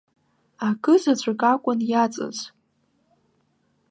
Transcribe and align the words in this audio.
Акы 0.67 0.93
заҵәык 1.01 1.41
акәын 1.51 1.79
иаҵаз. 1.91 2.37